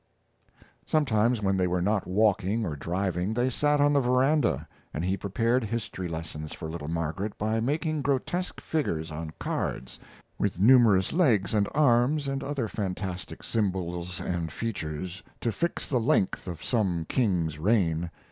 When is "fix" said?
15.51-15.85